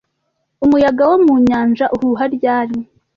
[0.65, 2.77] Umuyaga wo mu nyanja uhuha ryari